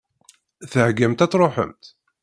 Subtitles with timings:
[0.71, 1.83] Theggamt ad tṛuḥemt?